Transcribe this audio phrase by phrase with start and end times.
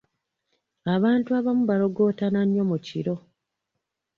[0.95, 3.15] Abantu abamu balogootana nnyo mu kiro.